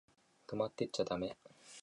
[0.47, 1.37] 泊まってっちゃだめ？